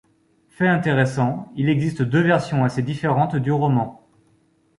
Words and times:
Fait 0.49 0.67
intéressant, 0.67 1.51
il 1.55 1.69
existe 1.69 2.01
deux 2.01 2.21
versions 2.23 2.63
assez 2.65 2.81
différentes 2.81 3.35
du 3.35 3.51
roman. 3.51 4.01